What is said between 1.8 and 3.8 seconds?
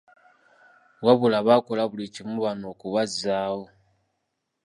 buli kimu bano okubazzaawo.